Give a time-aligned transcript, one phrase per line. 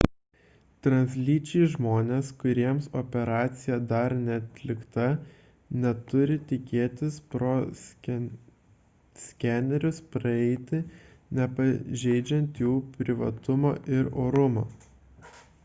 [0.85, 5.03] translyčiai žmonės kuriems operacija dar neatlikta
[5.83, 7.51] neturi tikėtis pro
[7.83, 10.79] skenerius praeiti
[11.41, 14.65] nepažeidžiant jų privatumo ir orumo